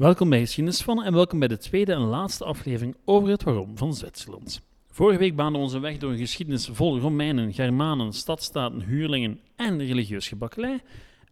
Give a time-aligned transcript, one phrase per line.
[0.00, 3.76] Welkom bij Geschiedenis van en welkom bij de tweede en laatste aflevering over het waarom
[3.78, 4.60] van Zwitserland.
[4.90, 9.78] Vorige week baanden we onze weg door een geschiedenis vol Romeinen, Germanen, stadstaten, huurlingen en
[9.86, 10.80] religieus gebakkelei.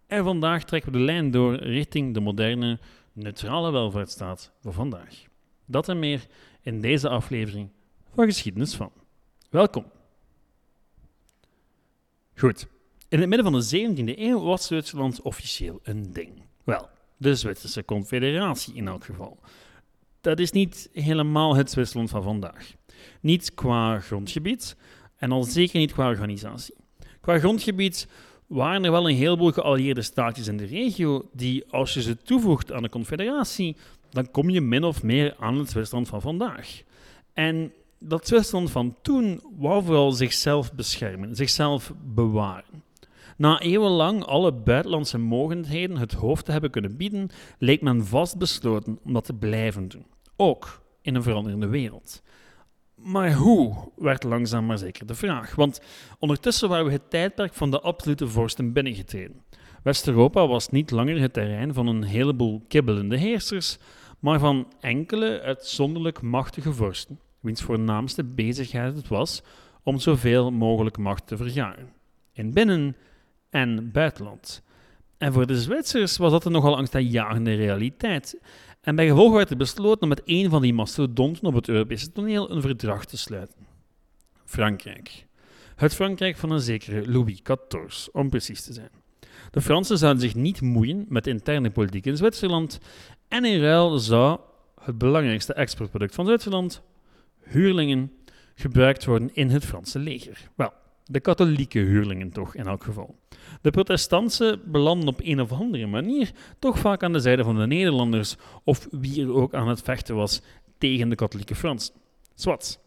[0.06, 2.78] En vandaag trekken we de lijn door richting de moderne,
[3.12, 5.24] neutrale welvaartsstaat van vandaag.
[5.66, 6.26] Dat en meer
[6.62, 7.68] in deze aflevering
[8.14, 8.92] van Geschiedenis van.
[9.50, 9.84] Welkom.
[12.34, 12.66] Goed.
[13.08, 16.42] In het midden van de 17e eeuw was Zwitserland officieel een ding.
[16.64, 19.38] Wel, de Zwitserse Confederatie in elk geval.
[20.20, 22.72] Dat is niet helemaal het Zwitserland van vandaag.
[23.20, 24.76] Niet qua grondgebied
[25.16, 26.74] en al zeker niet qua organisatie.
[27.20, 28.08] Qua grondgebied
[28.46, 32.72] waren er wel een heleboel geallieerde staatjes in de regio die, als je ze toevoegt
[32.72, 33.76] aan de Confederatie,
[34.10, 36.82] dan kom je min of meer aan het Zwitserland van vandaag.
[37.32, 42.82] En dat Zwitserland van toen wou vooral zichzelf beschermen, zichzelf bewaren.
[43.38, 49.12] Na eeuwenlang alle buitenlandse mogendheden het hoofd te hebben kunnen bieden, leek men vastbesloten om
[49.12, 50.06] dat te blijven doen.
[50.36, 52.22] Ook in een veranderende wereld.
[52.94, 55.54] Maar hoe, werd langzaam maar zeker de vraag.
[55.54, 55.80] Want
[56.18, 59.42] ondertussen waren we het tijdperk van de absolute vorsten binnengetreden.
[59.82, 63.78] West-Europa was niet langer het terrein van een heleboel kibbelende heersers,
[64.18, 69.42] maar van enkele uitzonderlijk machtige vorsten, wiens voornaamste bezigheid het was
[69.82, 71.92] om zoveel mogelijk macht te vergaren.
[72.32, 72.96] In binnen-
[73.50, 74.62] en buitenland.
[75.18, 78.40] En voor de Zwitsers was dat een nogal angstaanjagende realiteit.
[78.80, 82.12] En bij gevolg werd er besloten om met een van die mastodonten op het Europese
[82.12, 83.66] toneel een verdrag te sluiten.
[84.44, 85.26] Frankrijk.
[85.76, 88.90] Het Frankrijk van een zekere Louis XIV, om precies te zijn.
[89.50, 92.78] De Fransen zouden zich niet moeien met interne politiek in Zwitserland
[93.28, 94.40] en in ruil zou
[94.80, 96.82] het belangrijkste exportproduct van Zwitserland,
[97.42, 98.12] huurlingen,
[98.54, 100.50] gebruikt worden in het Franse leger.
[100.56, 100.72] Wel,
[101.04, 103.18] de katholieke huurlingen toch in elk geval.
[103.60, 107.66] De protestanten belanden op een of andere manier toch vaak aan de zijde van de
[107.66, 110.40] Nederlanders, of wie er ook aan het vechten was
[110.78, 111.94] tegen de katholieke Fransen.
[112.34, 112.80] Zwat.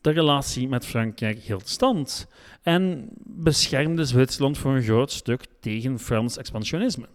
[0.00, 2.26] De relatie met Frankrijk hield stand
[2.62, 7.08] en beschermde Zwitserland voor een groot stuk tegen Frans expansionisme.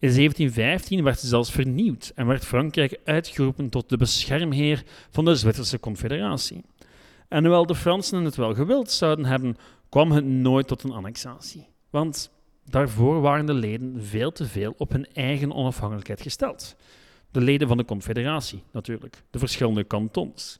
[0.00, 5.34] In 1715 werd ze zelfs vernieuwd en werd Frankrijk uitgeroepen tot de beschermheer van de
[5.34, 6.64] Zwitserse Confederatie.
[7.28, 9.56] En hoewel de Fransen het wel gewild zouden hebben,
[9.88, 11.66] kwam het nooit tot een annexatie.
[11.90, 12.30] Want
[12.64, 16.76] daarvoor waren de leden veel te veel op hun eigen onafhankelijkheid gesteld.
[17.30, 20.58] De leden van de Confederatie, natuurlijk, de verschillende kantons.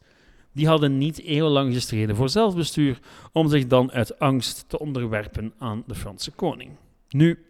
[0.53, 2.99] Die hadden niet eeuwenlang gestreden voor zelfbestuur,
[3.33, 6.71] om zich dan uit angst te onderwerpen aan de Franse koning.
[7.09, 7.45] Nu,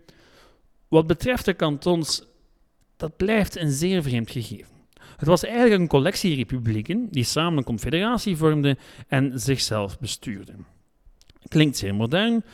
[0.89, 2.25] wat betreft de kantons,
[2.97, 4.75] dat blijft een zeer vreemd gegeven.
[5.17, 8.79] Het was eigenlijk een collectie republieken die samen een confederatie vormden
[9.09, 10.67] en zichzelf bestuurden.
[11.49, 12.45] Klinkt zeer modern,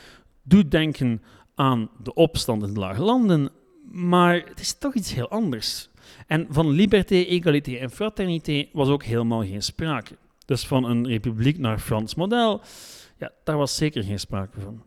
[0.43, 1.21] doet denken
[1.61, 3.49] aan de opstand in de lage landen,
[3.91, 5.89] maar het is toch iets heel anders.
[6.27, 10.17] En van liberté, égalité en fraternité was ook helemaal geen sprake.
[10.45, 12.61] Dus van een republiek naar Frans model,
[13.17, 14.83] ja, daar was zeker geen sprake van.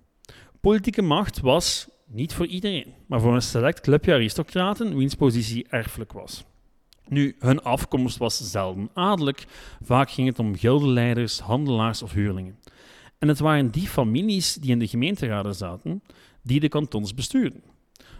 [0.60, 6.12] Politieke macht was niet voor iedereen, maar voor een select clubje aristocraten wiens positie erfelijk
[6.12, 6.44] was.
[7.08, 9.44] Nu, hun afkomst was zelden adellijk,
[9.82, 12.58] vaak ging het om gildeleiders, handelaars of huurlingen.
[13.18, 16.02] En het waren die families die in de gemeenteraden zaten,
[16.44, 17.62] die de kantons bestuurden.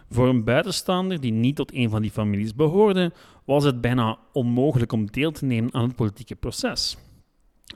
[0.09, 3.11] Voor een buitenstaander die niet tot een van die families behoorde,
[3.45, 6.97] was het bijna onmogelijk om deel te nemen aan het politieke proces.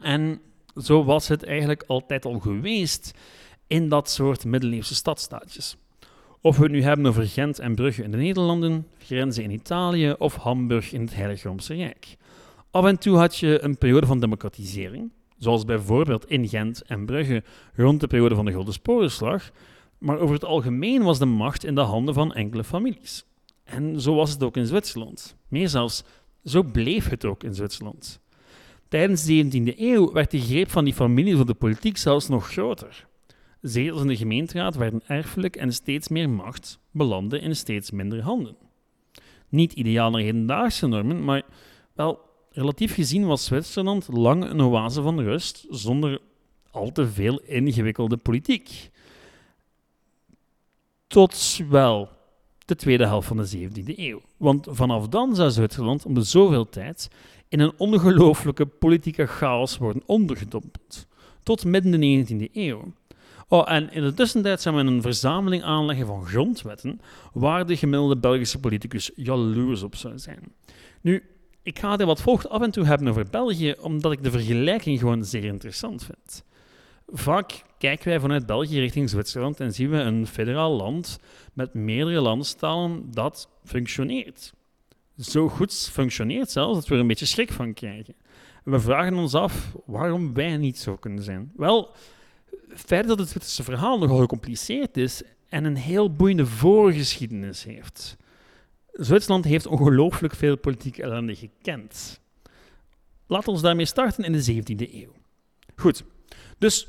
[0.01, 0.41] En
[0.75, 3.13] zo was het eigenlijk altijd al geweest
[3.67, 5.77] in dat soort middeleeuwse stadstaatjes.
[6.41, 10.15] Of we het nu hebben over Gent en Brugge in de Nederlanden, Grenzen in Italië
[10.17, 12.17] of Hamburg in het Heilige Roomse Rijk.
[12.71, 17.43] Af en toe had je een periode van democratisering, zoals bijvoorbeeld in Gent en Brugge
[17.75, 19.51] rond de periode van de Gulden Sporenslag,
[19.99, 23.25] maar over het algemeen was de macht in de handen van enkele families.
[23.63, 25.35] En zo was het ook in Zwitserland.
[25.47, 26.03] Meer zelfs,
[26.43, 28.19] zo bleef het ook in Zwitserland.
[28.87, 32.51] Tijdens de 17e eeuw werd de greep van die families op de politiek zelfs nog
[32.51, 33.07] groter.
[33.61, 38.55] Zetels in de gemeenteraad werden erfelijk en steeds meer macht belandde in steeds minder handen.
[39.49, 41.43] Niet ideaal naar hedendaagse normen, maar
[41.93, 42.19] wel
[42.49, 46.21] relatief gezien was Zwitserland lang een oase van rust zonder
[46.71, 48.89] al te veel ingewikkelde politiek.
[51.09, 52.09] Tot wel
[52.65, 54.21] de tweede helft van de 17e eeuw.
[54.37, 57.09] Want vanaf dan zou Zwitserland om de zoveel tijd
[57.47, 61.07] in een ongelooflijke politieke chaos worden ondergedompeld.
[61.43, 62.93] Tot midden de 19e eeuw.
[63.47, 67.01] Oh, en in de tussentijd zou men een verzameling aanleggen van grondwetten
[67.33, 70.53] waar de gemiddelde Belgische politicus jaloers op zou zijn.
[71.01, 71.23] Nu,
[71.63, 74.99] ik ga het wat volgt af en toe hebben over België, omdat ik de vergelijking
[74.99, 76.43] gewoon zeer interessant vind.
[77.07, 81.19] Vaak kijken wij vanuit België richting Zwitserland en zien we een federaal land
[81.53, 84.53] met meerdere landstalen dat functioneert.
[85.17, 88.15] Zo goed functioneert zelfs dat we er een beetje schrik van krijgen.
[88.65, 91.51] En we vragen ons af waarom wij niet zo kunnen zijn.
[91.55, 91.95] Wel,
[92.69, 98.17] feit dat het Zwitserse verhaal nogal gecompliceerd is en een heel boeiende voorgeschiedenis heeft.
[98.91, 102.21] Zwitserland heeft ongelooflijk veel politieke ellende gekend.
[103.27, 105.13] Laten we daarmee starten in de 17e eeuw.
[105.75, 106.03] Goed,
[106.57, 106.87] dus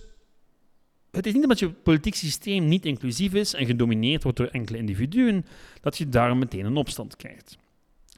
[1.10, 4.78] het is niet omdat je politiek systeem niet inclusief is en gedomineerd wordt door enkele
[4.78, 5.46] individuen,
[5.80, 7.58] dat je daarom meteen een opstand krijgt.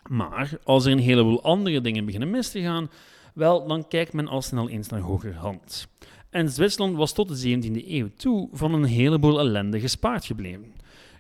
[0.09, 2.91] Maar als er een heleboel andere dingen beginnen mis te gaan,
[3.35, 5.89] wel, dan kijkt men al snel eens naar hogerhand.
[6.31, 10.73] En Zwitserland was tot de 17e eeuw toe van een heleboel ellende gespaard gebleven.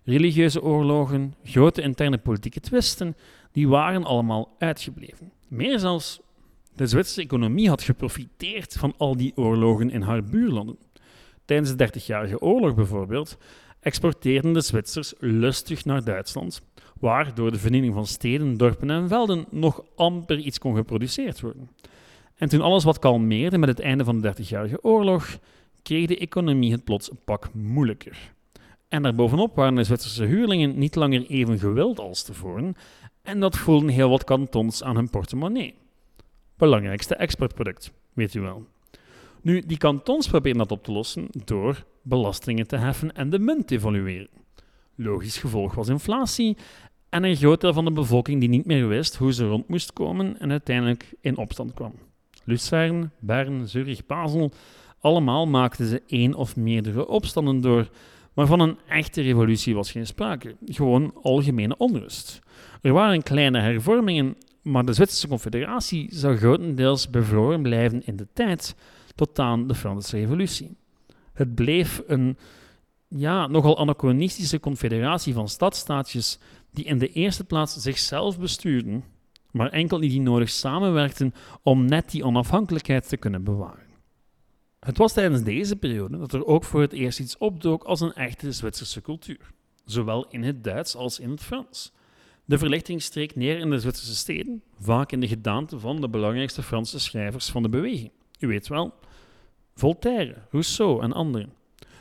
[0.04, 3.16] Religieuze oorlogen, grote interne politieke twisten,
[3.52, 5.32] die waren allemaal uitgebleven.
[5.48, 6.20] Meer zelfs,
[6.75, 10.76] de Zwitserse economie had geprofiteerd van al die oorlogen in haar buurlanden.
[11.44, 13.38] Tijdens de Dertigjarige Oorlog bijvoorbeeld
[13.80, 16.62] exporteerden de Zwitsers lustig naar Duitsland,
[17.00, 21.70] waar door de vernieling van steden, dorpen en velden nog amper iets kon geproduceerd worden.
[22.34, 25.38] En toen alles wat kalmeerde met het einde van de Dertigjarige Oorlog,
[25.82, 28.32] kreeg de economie het plots een pak moeilijker.
[28.88, 32.74] En daarbovenop waren de Zwitserse huurlingen niet langer even gewild als tevoren,
[33.22, 35.74] en dat voelden heel wat kantons aan hun portemonnee.
[36.56, 38.66] Belangrijkste exportproduct, weet u wel.
[39.42, 43.66] Nu, die kantons proberen dat op te lossen door belastingen te heffen en de munt
[43.66, 44.28] te evolueren.
[44.94, 46.56] Logisch gevolg was inflatie
[47.08, 49.92] en een groot deel van de bevolking die niet meer wist hoe ze rond moest
[49.92, 51.94] komen en uiteindelijk in opstand kwam.
[52.44, 54.52] Lucerne, Bern, Zurich, Basel,
[55.00, 57.90] allemaal maakten ze één of meerdere opstanden door,
[58.32, 62.40] maar van een echte revolutie was geen sprake, gewoon algemene onrust.
[62.82, 68.74] Er waren kleine hervormingen, maar de Zwitserse Confederatie zou grotendeels bevroren blijven in de tijd
[69.14, 70.76] tot aan de Franse Revolutie.
[71.32, 72.37] Het bleef een
[73.09, 76.38] ja, nogal anachronistische confederatie van stadstaatjes
[76.70, 79.05] die in de eerste plaats zichzelf bestuurden,
[79.50, 83.91] maar enkel niet nodig samenwerkten om net die onafhankelijkheid te kunnen bewaren.
[84.81, 88.12] Het was tijdens deze periode dat er ook voor het eerst iets opdook als een
[88.12, 89.50] echte Zwitserse cultuur,
[89.85, 91.93] zowel in het Duits als in het Frans.
[92.44, 96.62] De verlichting streek neer in de Zwitserse steden, vaak in de gedaante van de belangrijkste
[96.62, 98.11] Franse schrijvers van de beweging.
[98.42, 98.94] U weet wel,
[99.74, 101.52] Voltaire, Rousseau en anderen.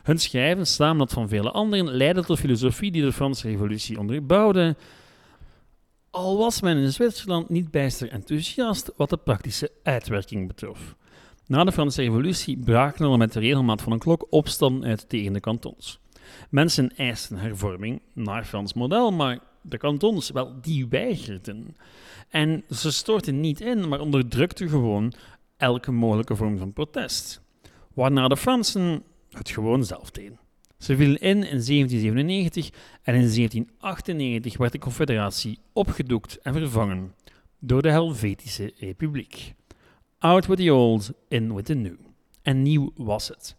[0.03, 4.75] Hun schrijven, samen dat van vele anderen, leidde tot filosofie die de Franse Revolutie onderbouwde,
[6.09, 10.95] al was men in Zwitserland niet bijster enthousiast wat de praktische uitwerking betrof.
[11.47, 15.33] Na de Franse Revolutie braken er met de regelmaat van een klok opstanden uit tegen
[15.33, 15.99] de kantons.
[16.49, 21.75] Mensen eisten hervorming naar Frans model, maar de kantons, wel, die weigerden.
[22.29, 25.13] En ze stortten niet in, maar onderdrukten gewoon
[25.61, 27.41] elke mogelijke vorm van protest.
[27.93, 30.39] Waarna de Fransen het gewoon zelf deden.
[30.77, 32.69] Ze vielen in in 1797
[33.03, 37.13] en in 1798 werd de Confederatie opgedoekt en vervangen
[37.59, 39.53] door de Helvetische Republiek.
[40.19, 41.97] Out with the old, in with the new.
[42.41, 43.55] En nieuw was het.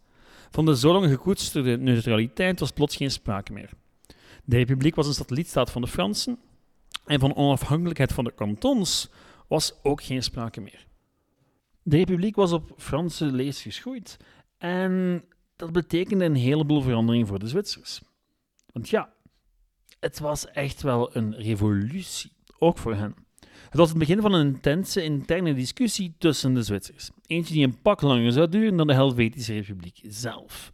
[0.49, 3.69] Van de zo lang gekoesterde neutraliteit was plots geen sprake meer.
[4.43, 6.39] De Republiek was een satellietstaat van de Fransen
[7.05, 9.09] en van onafhankelijkheid van de kantons
[9.47, 10.85] was ook geen sprake meer.
[11.83, 14.17] De Republiek was op Franse lees geschoeid
[14.57, 15.23] en
[15.55, 18.01] dat betekende een heleboel verandering voor de Zwitsers.
[18.71, 19.13] Want ja,
[19.99, 23.15] het was echt wel een revolutie, ook voor hen.
[23.69, 27.09] Het was het begin van een intense interne discussie tussen de Zwitsers.
[27.27, 30.71] Eentje die een pak langer zou duren dan de Helvetische Republiek zelf.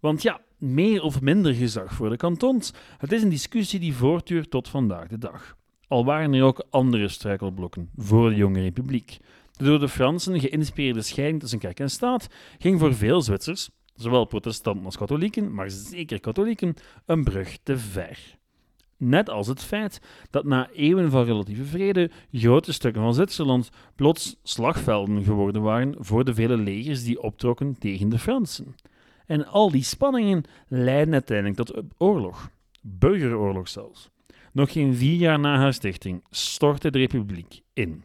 [0.00, 4.50] Want ja, meer of minder gezag voor de kantons, het is een discussie die voortduurt
[4.50, 5.56] tot vandaag de dag.
[5.88, 9.18] Al waren er ook andere struikelblokken voor de jonge republiek.
[9.60, 12.26] De door de Fransen geïnspireerde scheiding tussen kerk en staat
[12.58, 16.74] ging voor veel Zwitsers, zowel protestanten als katholieken, maar zeker katholieken,
[17.06, 18.38] een brug te ver.
[18.96, 20.00] Net als het feit
[20.30, 26.24] dat na eeuwen van relatieve vrede grote stukken van Zwitserland plots slagvelden geworden waren voor
[26.24, 28.76] de vele legers die optrokken tegen de Fransen.
[29.26, 32.50] En al die spanningen leidden uiteindelijk tot oorlog,
[32.82, 34.10] burgeroorlog zelfs.
[34.52, 38.04] Nog geen vier jaar na haar stichting stortte de republiek in.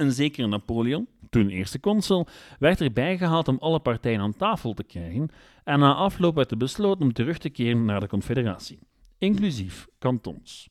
[0.00, 2.26] Een zekere Napoleon, toen eerste consul,
[2.58, 5.28] werd erbij gehaald om alle partijen aan tafel te krijgen
[5.64, 8.78] en na afloop werd er besloten om terug te keren naar de confederatie,
[9.18, 10.68] inclusief kantons.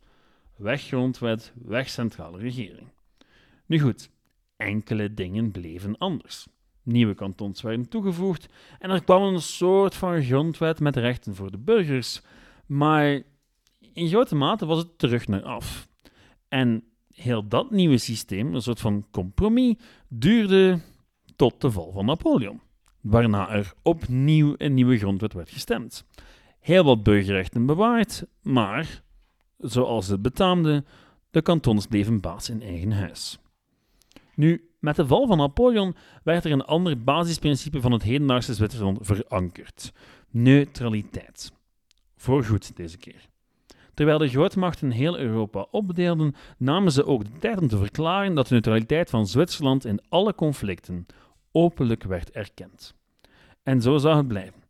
[0.58, 2.88] Weg grondwet, weg centrale regering.
[3.66, 4.10] Nu goed,
[4.58, 6.48] enkele dingen bleven anders.
[6.84, 11.58] Nieuwe kantons werden toegevoegd en er kwam een soort van grondwet met rechten voor de
[11.58, 12.22] burgers,
[12.66, 13.22] maar
[13.94, 15.88] in grote mate was het terug naar af.
[16.48, 16.84] En
[17.22, 19.76] heel dat nieuwe systeem, een soort van compromis,
[20.08, 20.80] duurde
[21.36, 22.62] tot de val van Napoleon,
[23.02, 26.06] waarna er opnieuw een nieuwe grondwet werd gestemd.
[26.60, 29.04] Heel wat burgerrechten bewaard, maar,
[29.58, 30.84] zoals het betaamde,
[31.32, 33.40] De kantons bleven baas in eigen huis.
[34.36, 38.98] Nu, met de val van Napoleon werd er een ander basisprincipe van het hedendaagse Zwitserland
[39.02, 39.92] verankerd:
[40.30, 41.52] neutraliteit.
[42.16, 43.28] Voorgoed deze keer.
[44.00, 48.48] Terwijl de grootmachten heel Europa opdeelden, namen ze ook de tijd om te verklaren dat
[48.48, 51.06] de neutraliteit van Zwitserland in alle conflicten
[51.52, 52.96] openlijk werd erkend.
[53.64, 54.64] En zo zou het blijven.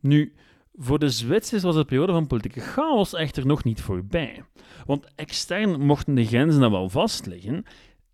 [0.00, 0.32] Nu,
[0.74, 4.44] voor de Zwitsers was de periode van politieke chaos echter nog niet voorbij.
[4.86, 7.64] Want extern mochten de grenzen dan wel vastliggen,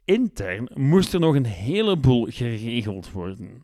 [0.04, 3.62] intern moest er nog een heleboel geregeld worden.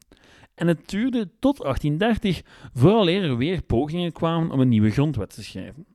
[0.55, 2.43] En het duurde tot 1830
[2.75, 5.94] vooraleer er weer pogingen kwamen om een nieuwe grondwet te schrijven.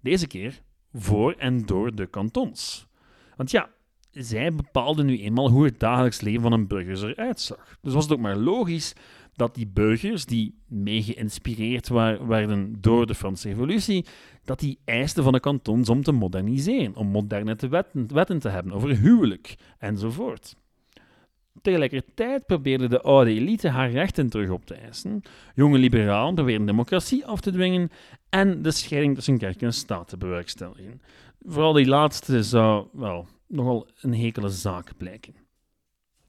[0.00, 2.86] Deze keer voor en door de kantons.
[3.36, 3.70] Want ja,
[4.10, 7.78] zij bepaalden nu eenmaal hoe het dagelijks leven van een burger eruit zag.
[7.80, 8.94] Dus was het ook maar logisch
[9.34, 14.04] dat die burgers, die mee geïnspireerd werden door de Franse Revolutie,
[14.44, 18.72] dat die eisten van de kantons om te moderniseren, om moderne wetten, wetten te hebben
[18.72, 20.56] over huwelijk enzovoort.
[21.62, 25.22] Tegelijkertijd probeerde de oude elite haar rechten terug op te eisen,
[25.54, 27.90] jonge liberalen probeerden democratie af te dwingen
[28.28, 31.00] en de scheiding tussen kerk en staat te bewerkstelligen.
[31.44, 35.34] Vooral die laatste zou wel nogal een hekele zaak blijken.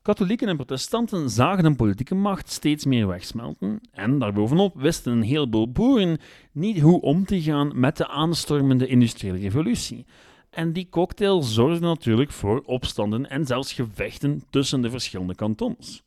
[0.01, 5.71] Katholieken en protestanten zagen hun politieke macht steeds meer wegsmelten en daarbovenop wisten een heleboel
[5.71, 6.17] boeren
[6.51, 10.05] niet hoe om te gaan met de aanstormende industriële revolutie.
[10.51, 16.03] En die cocktail zorgde natuurlijk voor opstanden en zelfs gevechten tussen de verschillende kantons.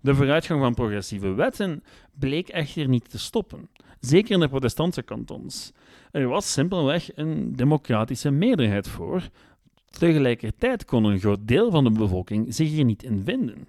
[0.00, 1.82] De vooruitgang van progressieve wetten
[2.18, 3.68] bleek echter niet te stoppen,
[4.00, 5.72] zeker in de protestantse kantons.
[6.10, 9.30] Er was simpelweg een democratische meerderheid voor,
[9.98, 13.68] Tegelijkertijd kon een groot deel van de bevolking zich er niet in vinden.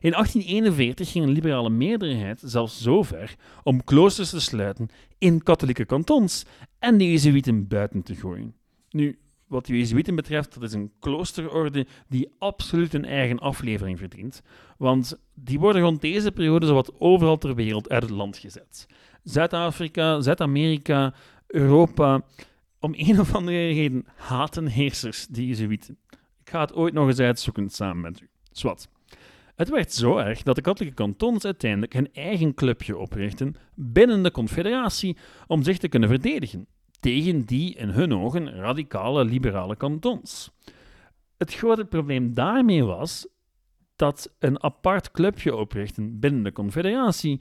[0.00, 4.88] In 1841 ging een liberale meerderheid zelfs zo ver om kloosters te sluiten
[5.18, 6.44] in katholieke kantons
[6.78, 8.54] en de Jezuïeten buiten te gooien.
[8.90, 9.18] Nu,
[9.52, 14.42] wat de Jezuïeten betreft, dat is een kloosterorde die absoluut een eigen aflevering verdient,
[14.78, 18.86] want die worden rond deze periode zowat overal ter wereld uit het land gezet.
[19.22, 21.14] Zuid-Afrika, Zuid-Amerika,
[21.46, 22.22] Europa,
[22.80, 25.98] om een of andere reden haten heersers die Jezuïeten.
[26.44, 28.28] Ik ga het ooit nog eens uitzoeken samen met u.
[28.52, 28.88] Zwat.
[29.56, 34.30] Het werd zo erg dat de katholieke kantons uiteindelijk hun eigen clubje oprichten binnen de
[34.30, 35.16] confederatie
[35.46, 36.66] om zich te kunnen verdedigen
[37.02, 40.50] tegen die in hun ogen radicale liberale kantons.
[41.36, 43.26] Het grote probleem daarmee was
[43.96, 47.40] dat een apart clubje oprichten binnen de confederatie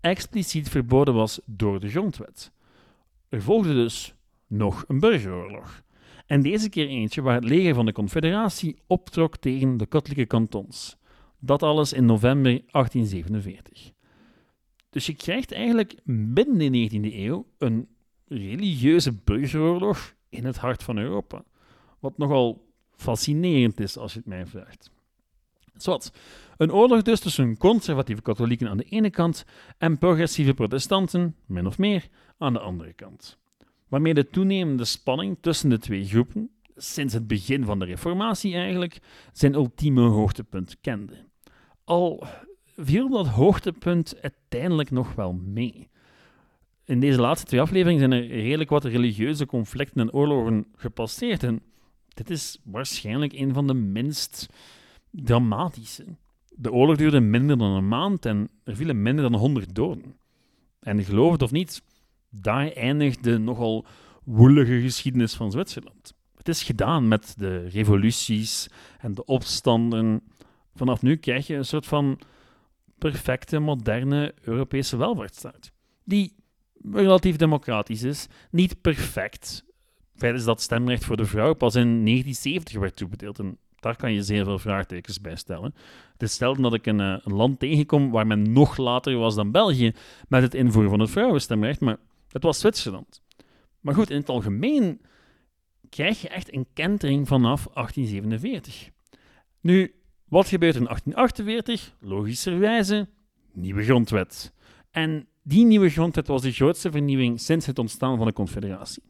[0.00, 2.52] expliciet verboden was door de grondwet.
[3.28, 4.14] Er volgde dus
[4.46, 5.82] nog een burgeroorlog.
[6.26, 10.96] En deze keer eentje waar het leger van de Confederatie optrok tegen de katholieke kantons.
[11.38, 13.92] Dat alles in november 1847.
[14.90, 17.88] Dus je krijgt eigenlijk binnen de 19e eeuw een
[18.28, 21.44] religieuze burgeroorlog in het hart van Europa.
[21.98, 24.90] Wat nogal fascinerend is als je het mij vraagt.
[25.76, 26.12] Zwat.
[26.56, 29.44] Een oorlog dus tussen conservatieve katholieken aan de ene kant
[29.78, 32.08] en progressieve protestanten, min of meer,
[32.38, 33.38] aan de andere kant
[33.88, 38.98] waarmee de toenemende spanning tussen de twee groepen, sinds het begin van de Reformatie eigenlijk,
[39.32, 41.26] zijn ultieme hoogtepunt kende.
[41.84, 42.26] Al
[42.76, 45.88] viel dat hoogtepunt uiteindelijk nog wel mee.
[46.88, 51.62] In deze laatste twee afleveringen zijn er redelijk wat religieuze conflicten en oorlogen gepasseerd en
[52.08, 54.46] dit is waarschijnlijk een van de minst
[55.10, 56.04] dramatische.
[56.48, 60.16] De oorlog duurde minder dan een maand en er vielen minder dan 100 doden.
[60.80, 61.82] En geloof het of niet,
[62.30, 63.86] daar eindigt de nogal
[64.24, 66.14] woelige geschiedenis van Zwitserland.
[66.36, 68.68] Het is gedaan met de revoluties
[68.98, 70.22] en de opstanden.
[70.74, 72.20] Vanaf nu krijg je een soort van
[72.98, 75.72] perfecte, moderne Europese welvaartsstaat.
[76.04, 76.36] Die
[76.92, 79.64] relatief democratisch is, niet perfect.
[80.16, 83.38] Feit is dat stemrecht voor de vrouw pas in 1970 werd toebedeeld.
[83.38, 85.74] En daar kan je zeer veel vraagtekens bij stellen.
[86.12, 89.50] Het is dat ik een, eh, een, land tegenkom waar men nog later was dan
[89.50, 89.92] België
[90.28, 91.96] met het invoeren van het vrouwenstemrecht, maar
[92.28, 93.22] het was Zwitserland.
[93.80, 95.00] Maar goed, in het algemeen
[95.88, 98.90] krijg je echt een kentering vanaf 1847.
[99.60, 99.94] Nu,
[100.24, 101.94] wat gebeurt in 1848?
[102.00, 103.08] Logischerwijze,
[103.52, 104.52] nieuwe grondwet.
[104.90, 109.02] En die nieuwe grondwet was de grootste vernieuwing sinds het ontstaan van de Confederatie.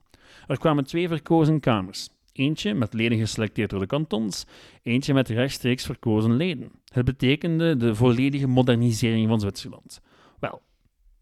[0.47, 2.09] Er kwamen twee verkozen kamers.
[2.33, 4.45] Eentje met leden geselecteerd door de kantons,
[4.83, 6.71] eentje met rechtstreeks verkozen leden.
[6.93, 10.01] Het betekende de volledige modernisering van Zwitserland.
[10.41, 10.63] Wel,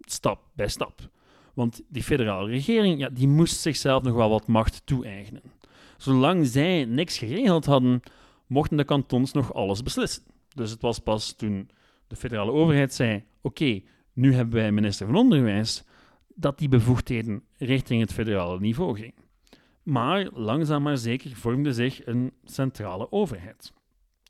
[0.00, 1.10] stap bij stap.
[1.54, 5.42] Want die federale regering ja, die moest zichzelf nog wel wat macht toe-eigenen.
[5.96, 8.00] Zolang zij niks geregeld hadden,
[8.46, 10.22] mochten de kantons nog alles beslissen.
[10.54, 11.70] Dus het was pas toen
[12.06, 13.80] de federale overheid zei: Oké,
[14.16, 15.84] nu hebben wij minister van Onderwijs,
[16.34, 19.14] dat die bevoegdheden richting het federale niveau ging.
[19.82, 23.72] Maar langzaam maar zeker vormde zich een centrale overheid.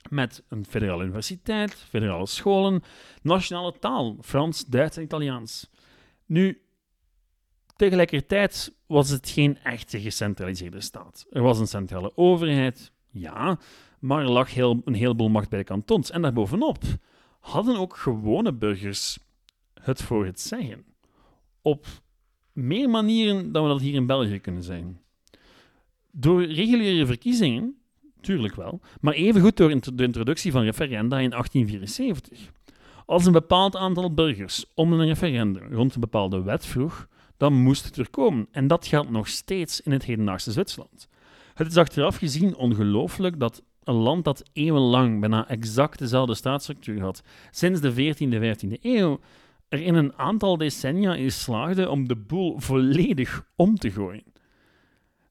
[0.09, 2.83] Met een federale universiteit, federale scholen,
[3.23, 5.71] nationale taal, Frans, Duits en Italiaans.
[6.27, 6.63] Nu,
[7.77, 11.27] tegelijkertijd was het geen echte gecentraliseerde staat.
[11.31, 13.59] Er was een centrale overheid, ja,
[13.99, 16.11] maar er lag heel, een heleboel macht bij de kantons.
[16.11, 16.83] En daarbovenop
[17.41, 19.19] hadden ook gewone burgers
[19.87, 20.85] het voor het zeggen.
[21.63, 21.87] Op
[22.53, 25.01] meer manieren dan we dat hier in België kunnen zijn.
[26.11, 27.77] Door reguliere verkiezingen,
[28.21, 32.53] tuurlijk wel, maar evengoed door de introductie van referenda in 1874.
[33.07, 37.85] Als een bepaald aantal burgers om een referendum rond een bepaalde wet vroeg, dan moest
[37.85, 38.49] het er komen.
[38.51, 41.09] En dat geldt nog steeds in het hedendaagse Zwitserland.
[41.55, 47.23] Het is achteraf gezien ongelooflijk dat een land dat eeuwenlang bijna exact dezelfde staatsstructuur had,
[47.51, 49.21] sinds de 14e, 15e eeuw,
[49.69, 54.25] er in een aantal decennia in slaagde om de boel volledig om te gooien.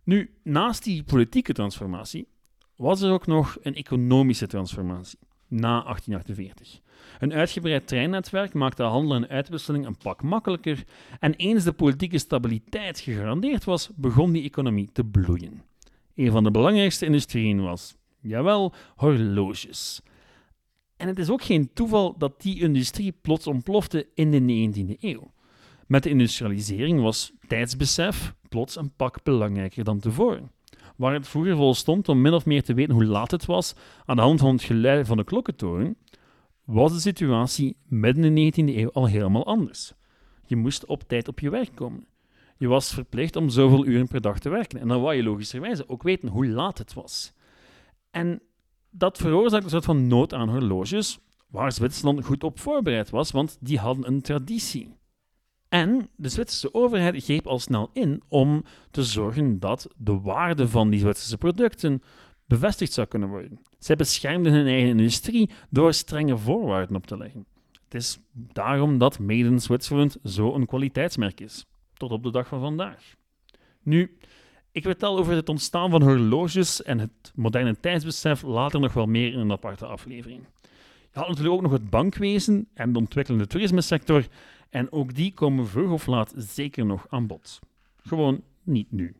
[0.03, 2.27] Nu, naast die politieke transformatie
[2.75, 6.79] was er ook nog een economische transformatie na 1848.
[7.19, 10.83] Een uitgebreid treinnetwerk maakte handel en uitwisseling een pak makkelijker
[11.19, 15.61] en eens de politieke stabiliteit gegarandeerd was, begon die economie te bloeien.
[16.15, 20.01] Een van de belangrijkste industrieën was, jawel, horloges.
[20.97, 25.33] En het is ook geen toeval dat die industrie plots ontplofte in de 19e eeuw.
[25.87, 30.51] Met de industrialisering was tijdsbesef plots een pak belangrijker dan tevoren.
[30.95, 33.75] Waar het vroeger vol stond om min of meer te weten hoe laat het was
[34.05, 35.97] aan de hand van het geluid van de klokkentoren,
[36.63, 39.93] was de situatie midden in de 19e eeuw al helemaal anders.
[40.45, 42.07] Je moest op tijd op je werk komen.
[42.57, 44.79] Je was verplicht om zoveel uren per dag te werken.
[44.79, 47.33] En dan wou je logischerwijze ook weten hoe laat het was.
[48.11, 48.41] En
[48.97, 53.57] dat veroorzaakte een soort van nood aan horloges, waar Zwitserland goed op voorbereid was, want
[53.59, 54.93] die hadden een traditie.
[55.69, 60.89] En de Zwitserse overheid greep al snel in om te zorgen dat de waarde van
[60.89, 62.01] die Zwitserse producten
[62.45, 63.59] bevestigd zou kunnen worden.
[63.79, 67.45] Zij beschermden hun eigen industrie door strenge voorwaarden op te leggen.
[67.83, 72.59] Het is daarom dat Made in Switzerland zo'n kwaliteitsmerk is, tot op de dag van
[72.59, 73.15] vandaag.
[73.83, 74.17] Nu,
[74.75, 79.33] ik vertel over het ontstaan van horloges en het moderne tijdsbesef later nog wel meer
[79.33, 80.45] in een aparte aflevering.
[81.11, 84.27] Je had natuurlijk ook nog het bankwezen en de ontwikkelende toerismesector,
[84.69, 87.59] en ook die komen vroeg of laat zeker nog aan bod.
[87.95, 89.15] Gewoon niet nu.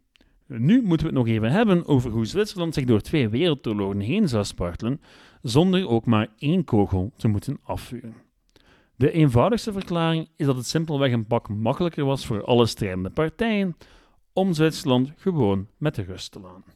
[0.47, 4.27] Nu moeten we het nog even hebben over hoe Zwitserland zich door twee wereldoorlogen heen
[4.27, 5.01] zou spartelen,
[5.41, 8.15] zonder ook maar één kogel te moeten afvuren.
[8.95, 13.75] De eenvoudigste verklaring is dat het simpelweg een pak makkelijker was voor alle strijdende partijen
[14.35, 16.73] om Zwitserland gewoon met de rust te laten.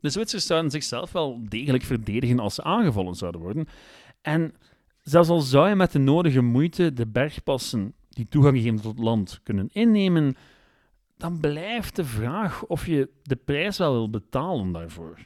[0.00, 3.68] De Zwitsers zouden zichzelf wel degelijk verdedigen als ze aangevallen zouden worden.
[4.22, 4.54] En
[5.02, 9.04] zelfs al zou je met de nodige moeite de bergpassen die toegang geven tot het
[9.04, 10.36] land kunnen innemen,
[11.16, 15.18] dan blijft de vraag of je de prijs wel wil betalen daarvoor.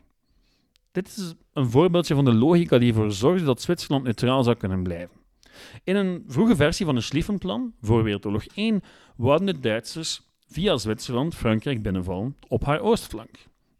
[0.93, 4.83] Dit is een voorbeeldje van de logica die ervoor zorgde dat Zwitserland neutraal zou kunnen
[4.83, 5.17] blijven.
[5.85, 8.83] In een vroege versie van het Schlieffenplan, voor Wereldoorlog 1,
[9.17, 10.23] wouden de Duitsers
[10.55, 13.31] via Zwitserland Frankrijk binnenvallen op haar oostflank.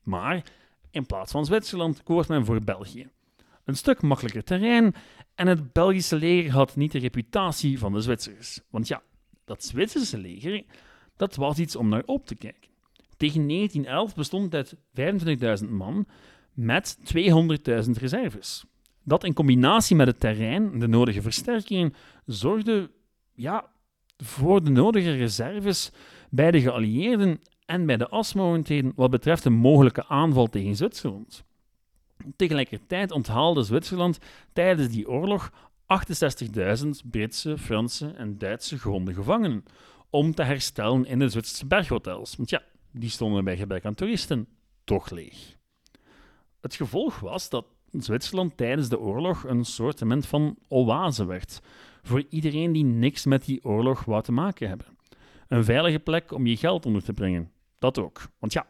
[0.03, 0.43] Maar
[0.91, 3.09] in plaats van Zwitserland koos men voor België.
[3.65, 4.95] Een stuk makkelijker terrein
[5.35, 8.61] en het Belgische leger had niet de reputatie van de Zwitsers.
[8.71, 9.03] Want ja,
[9.45, 10.65] dat Zwitserse leger,
[11.17, 12.71] dat was iets om naar op te kijken.
[13.17, 16.07] Tegen 1911 bestond het uit 25.000 man
[16.53, 16.97] met
[17.85, 18.65] 200.000 reserves.
[19.03, 21.95] Dat in combinatie met het terrein en de nodige versterkingen
[22.27, 22.91] zorgde
[23.35, 23.73] ja,
[24.17, 25.93] voor de nodige reserves
[26.35, 31.45] bij de geallieerden en bij de asmogendheden wat betreft een mogelijke aanval tegen Zwitserland.
[32.37, 34.19] Tegelijkertijd onthaalde Zwitserland
[34.53, 35.53] tijdens die oorlog
[36.85, 39.65] 68.000 Britse, Franse en Duitse gewonde gevangenen
[40.11, 42.37] om te herstellen in de Zwitserse berghotels.
[42.37, 44.47] Want ja, die stonden bij gebrek aan toeristen
[44.85, 45.57] toch leeg.
[46.61, 51.61] Het gevolg was dat Zwitserland tijdens de oorlog een soort van oase werd
[52.03, 54.94] voor iedereen die niks met die oorlog wou te maken hebben.
[55.49, 57.51] Een veilige plek om je geld onder te brengen.
[57.79, 58.21] Dat ook.
[58.39, 58.67] Want ja,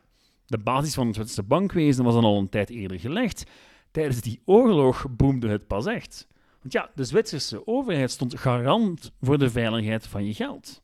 [0.47, 3.45] de basis van het Zwitserse bankwezen was dan al een tijd eerder gelegd.
[3.91, 6.27] Tijdens die oorlog boemde het pas echt.
[6.61, 10.83] Want ja, de Zwitserse overheid stond garant voor de veiligheid van je geld.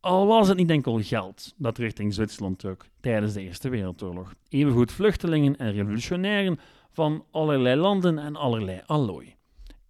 [0.00, 4.34] Al was het niet enkel geld dat richting Zwitserland trok tijdens de Eerste Wereldoorlog.
[4.48, 6.58] Evengoed vluchtelingen en revolutionairen
[6.92, 9.34] van allerlei landen en allerlei allooi.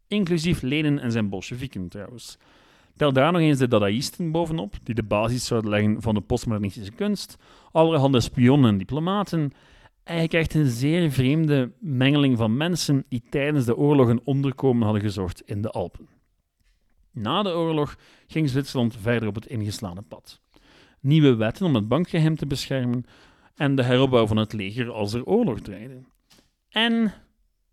[0.06, 2.38] Inclusief Lenin en zijn Bolsjewieken trouwens.
[2.96, 6.92] Tel daar nog eens de Dadaïsten bovenop, die de basis zouden leggen van de postmodernistische
[6.92, 7.36] kunst,
[7.72, 9.52] allerhande spionnen en diplomaten.
[10.04, 14.84] En je krijgt een zeer vreemde mengeling van mensen die tijdens de oorlog een onderkomen
[14.84, 16.08] hadden gezocht in de Alpen.
[17.12, 20.40] Na de oorlog ging Zwitserland verder op het ingeslagen pad.
[21.00, 23.04] Nieuwe wetten om het bankgeheim te beschermen
[23.54, 26.02] en de heropbouw van het leger als er oorlog dreigde.
[26.68, 27.12] En,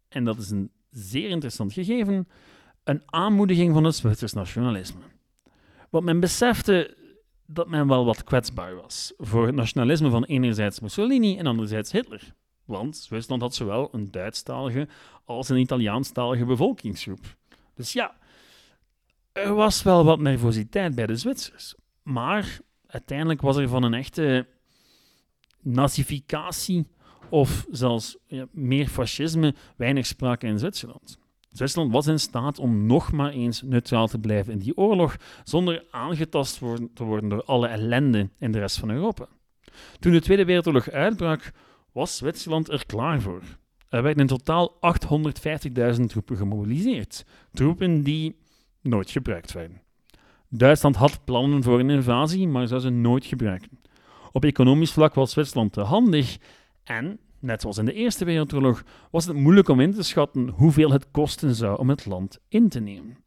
[0.10, 2.28] en dat is een zeer interessant gegeven,
[2.84, 5.02] een aanmoediging van het Zwitsers nationalisme.
[5.90, 6.98] Want men besefte
[7.46, 12.34] dat men wel wat kwetsbaar was voor het nationalisme van enerzijds Mussolini en anderzijds Hitler.
[12.66, 14.88] Want Zwitserland had zowel een Duitsstalige
[15.26, 17.38] als een Italiaanstalige bevolkingsgroep.
[17.74, 18.16] Dus ja,
[19.32, 21.76] er was wel wat nervositeit bij de Zwitsers.
[22.04, 24.48] Maar uiteindelijk was er van een echte
[25.60, 26.88] nazificatie
[27.30, 28.18] of zelfs
[28.52, 31.20] meer fascisme weinig sprake in Zwitserland.
[31.52, 35.86] Zwitserland was in staat om nog maar eens neutraal te blijven in die oorlog, zonder
[35.92, 36.58] aangetast
[36.94, 39.28] te worden door alle ellende in de rest van Europa.
[40.00, 41.52] Toen de Tweede Wereldoorlog uitbrak,
[41.92, 43.42] was Zwitserland er klaar voor.
[43.90, 44.78] Er werden in totaal
[45.98, 48.36] 850.000 troepen gemobiliseerd, troepen die
[48.82, 49.82] nooit gebruikt werden.
[50.50, 53.80] Duitsland had plannen voor een invasie, maar zou ze nooit gebruiken.
[54.32, 56.38] Op economisch vlak was Zwitserland te handig
[56.84, 60.92] en, net zoals in de Eerste Wereldoorlog, was het moeilijk om in te schatten hoeveel
[60.92, 63.18] het kosten zou om het land in te nemen.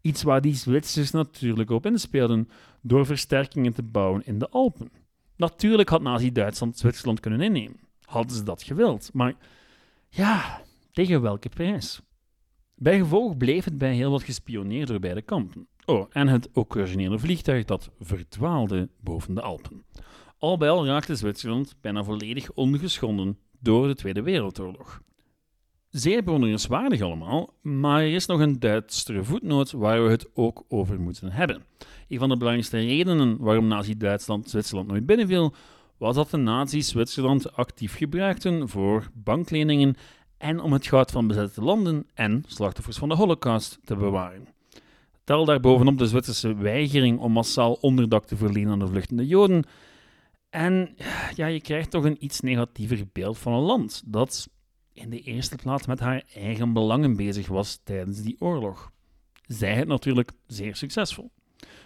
[0.00, 2.48] Iets waar die Zwitsers natuurlijk op inspeelden
[2.80, 4.90] door versterkingen te bouwen in de Alpen.
[5.36, 7.80] Natuurlijk had Nazi-Duitsland Zwitserland kunnen innemen.
[8.04, 9.10] Hadden ze dat gewild.
[9.12, 9.34] Maar
[10.08, 12.00] ja, tegen welke prijs?
[12.74, 15.66] Bij gevolg bleef het bij heel wat gespioneerd door beide kampen.
[15.84, 19.84] Oh, en het originele vliegtuig dat verdwaalde boven de Alpen.
[20.38, 25.00] Al bij al raakte Zwitserland bijna volledig ongeschonden door de Tweede Wereldoorlog.
[25.88, 31.00] Zeer bewonderenswaardig allemaal, maar er is nog een Duitsere voetnoot waar we het ook over
[31.00, 31.62] moeten hebben.
[32.08, 35.54] Een van de belangrijkste redenen waarom Nazi-Duitsland Zwitserland nooit binnenviel,
[35.98, 39.94] was dat de nazi's Zwitserland actief gebruikten voor bankleningen
[40.38, 44.48] en om het goud van bezette landen en slachtoffers van de Holocaust te bewaren.
[45.24, 49.64] Tel daarbovenop de Zwitserse weigering om massaal onderdak te verlenen aan de vluchtende Joden.
[50.52, 50.94] En
[51.34, 54.48] ja, je krijgt toch een iets negatiever beeld van een land dat
[54.92, 58.90] in de eerste plaats met haar eigen belangen bezig was tijdens die oorlog.
[59.46, 61.30] Zij het natuurlijk zeer succesvol.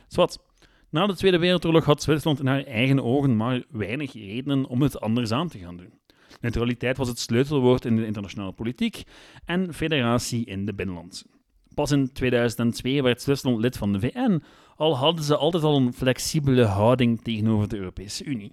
[0.08, 0.44] Zwat,
[0.90, 5.00] na de Tweede Wereldoorlog had Zwitserland in haar eigen ogen maar weinig redenen om het
[5.00, 5.92] anders aan te gaan doen.
[6.40, 9.02] Neutraliteit was het sleutelwoord in de internationale politiek
[9.44, 11.26] en federatie in de binnenlandse.
[11.74, 14.42] Pas in 2002 werd Zwitserland lid van de VN,
[14.76, 18.52] al hadden ze altijd al een flexibele houding tegenover de Europese Unie.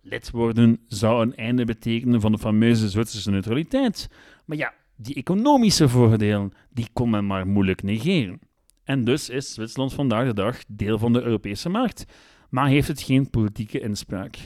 [0.00, 4.08] Lid worden zou een einde betekenen van de fameuze Zwitserse neutraliteit,
[4.44, 8.40] maar ja, die economische voordelen die kon men maar moeilijk negeren.
[8.84, 12.04] En dus is Zwitserland vandaag de dag deel van de Europese markt,
[12.50, 14.36] maar heeft het geen politieke inspraak.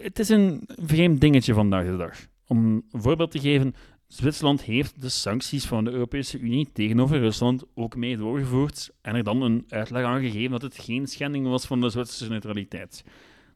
[0.00, 2.26] Het is een vreemd dingetje vandaag de dag.
[2.46, 3.74] Om een voorbeeld te geven,
[4.06, 9.24] Zwitserland heeft de sancties van de Europese Unie tegenover Rusland ook mee doorgevoerd en er
[9.24, 13.04] dan een uitleg aan gegeven dat het geen schending was van de Zwitserse neutraliteit.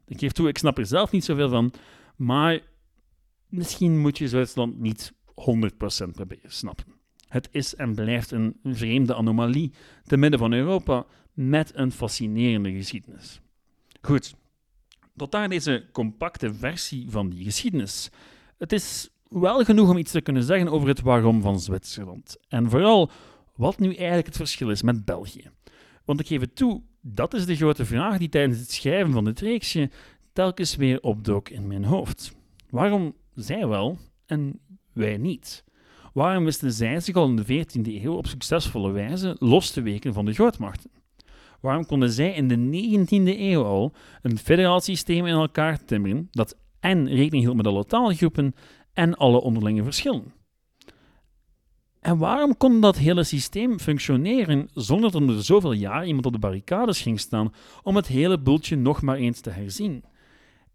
[0.07, 1.73] Ik geef toe, ik snap er zelf niet zoveel van,
[2.15, 2.59] maar
[3.49, 6.85] misschien moet je Zwitserland niet 100% proberen snappen.
[7.27, 13.41] Het is en blijft een vreemde anomalie te midden van Europa met een fascinerende geschiedenis.
[14.01, 14.35] Goed,
[15.15, 18.09] tot daar deze compacte versie van die geschiedenis.
[18.57, 22.37] Het is wel genoeg om iets te kunnen zeggen over het waarom van Zwitserland.
[22.47, 23.09] En vooral
[23.55, 25.49] wat nu eigenlijk het verschil is met België.
[26.05, 29.25] Want ik geef het toe, dat is de grote vraag die tijdens het schrijven van
[29.25, 29.89] dit reeksje
[30.33, 32.35] telkens weer opdook in mijn hoofd.
[32.69, 34.59] Waarom zij wel en
[34.93, 35.63] wij niet?
[36.13, 40.13] Waarom wisten zij zich al in de 14e eeuw op succesvolle wijze los te weken
[40.13, 40.89] van de grootmachten?
[41.59, 42.57] Waarom konden zij in de
[43.05, 47.85] 19e eeuw al een federaal systeem in elkaar timmeren dat en rekening hield met alle
[47.85, 48.55] taalgroepen
[48.93, 50.33] en alle onderlinge verschillen?
[51.99, 56.39] En waarom kon dat hele systeem functioneren zonder dat er zoveel jaar iemand op de
[56.39, 60.03] barricades ging staan om het hele bultje nog maar eens te herzien?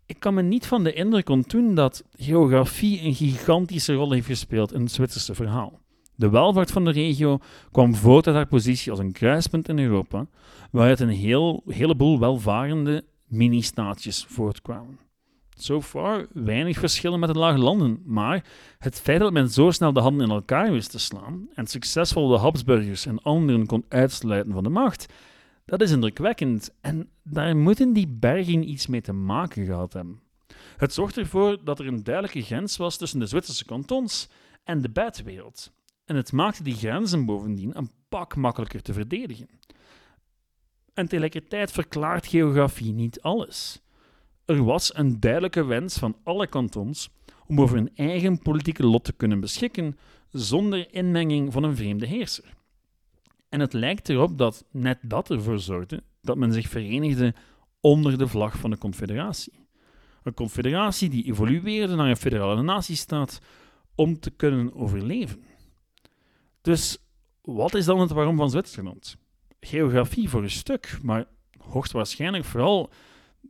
[0.07, 4.73] Ik kan me niet van de indruk ontdoen dat geografie een gigantische rol heeft gespeeld
[4.73, 5.81] in het Zwitserse verhaal.
[6.15, 7.39] De welvaart van de regio
[7.71, 10.27] kwam voort uit haar positie als een kruispunt in Europa,
[10.71, 15.06] waaruit een heel, heleboel welvarende mini-staatjes voortkwamen.
[15.59, 18.45] So far weinig verschillen met de lage landen, maar
[18.79, 22.29] het feit dat men zo snel de handen in elkaar wist te slaan en succesvol
[22.29, 25.07] de Habsburgers en anderen kon uitsluiten van de macht,
[25.65, 30.21] dat is indrukwekkend en daar moeten die bergen iets mee te maken gehad hebben.
[30.77, 34.29] Het zorgt ervoor dat er een duidelijke grens was tussen de Zwitserse kantons
[34.65, 35.73] en de buitenwereld.
[36.05, 39.49] En het maakte die grenzen bovendien een pak makkelijker te verdedigen.
[40.95, 43.81] En tegelijkertijd verklaart geografie niet alles.
[44.47, 47.11] Er was een duidelijke wens van alle kantons
[47.47, 49.99] om over hun eigen politieke lot te kunnen beschikken
[50.31, 52.55] zonder inmenging van een vreemde heerser.
[53.49, 57.35] En het lijkt erop dat net dat ervoor zorgde dat men zich verenigde
[57.81, 59.65] onder de vlag van de Confederatie.
[60.23, 63.41] Een confederatie die evolueerde naar een federale natiestaat
[63.95, 65.45] om te kunnen overleven.
[66.61, 66.99] Dus
[67.43, 69.17] wat is dan het waarom van Zwitserland?
[69.61, 71.27] Geografie voor een stuk, maar
[71.59, 72.91] hoogstwaarschijnlijk vooral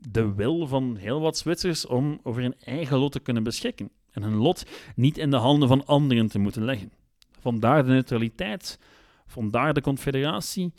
[0.01, 4.23] de wil van heel wat Zwitsers om over hun eigen lot te kunnen beschikken en
[4.23, 6.93] hun lot niet in de handen van anderen te moeten leggen.
[7.41, 8.79] Vandaar de neutraliteit,
[9.27, 10.73] vandaar de confederatie,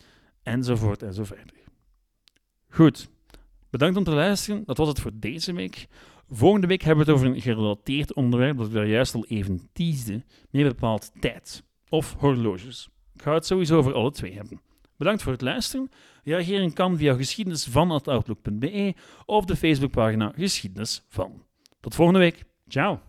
[0.44, 1.54] enzovoort enzovoort.
[2.70, 3.10] Goed,
[3.70, 4.64] bedankt om te luisteren.
[4.66, 5.88] Dat was het voor deze week.
[6.30, 9.70] Volgende week hebben we het over een gerelateerd onderwerp dat ik daar juist al even
[9.74, 12.90] teasde, meer bepaald tijd of horloges.
[13.14, 14.62] Ik ga het sowieso over alle twee hebben.
[14.98, 15.90] Bedankt voor het luisteren.
[16.24, 21.44] Reageren kan via geschiedenisvan.outlook.be of de Facebookpagina Geschiedenis van.
[21.80, 22.44] Tot volgende week.
[22.68, 23.07] Ciao.